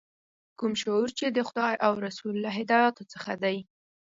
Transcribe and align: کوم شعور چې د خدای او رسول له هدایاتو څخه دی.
کوم 0.59 0.73
شعور 0.81 1.09
چې 1.19 1.25
د 1.29 1.39
خدای 1.49 1.73
او 1.85 1.93
رسول 2.05 2.35
له 2.45 2.49
هدایاتو 2.57 3.03
څخه 3.13 3.31
دی. 3.43 3.57